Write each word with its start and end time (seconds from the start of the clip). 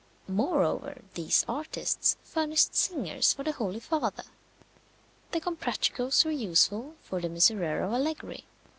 Moreover 0.27 1.03
these 1.13 1.45
artists 1.47 2.17
furnished 2.23 2.73
singers 2.73 3.33
for 3.33 3.43
the 3.43 3.51
Holy 3.51 3.79
Father. 3.79 4.23
The 5.29 5.39
Comprachicos 5.39 6.25
were 6.25 6.31
useful 6.31 6.95
for 7.03 7.21
the 7.21 7.29
Miserere 7.29 7.83
of 7.83 7.93
Allegri. 7.93 8.45